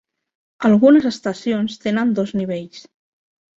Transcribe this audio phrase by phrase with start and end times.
[0.69, 2.83] Algunes estacions tenen dos nivells.